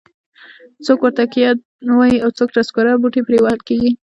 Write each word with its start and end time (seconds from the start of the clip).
څوک 0.85 0.99
ورته 1.03 1.23
کیه 1.33 1.49
وایي 1.97 2.17
او 2.25 2.29
څوک 2.37 2.49
ټسکوره. 2.55 2.93
بوټي 3.01 3.21
پرې 3.27 3.37
وهل 3.41 3.61
کېږي. 3.67 3.91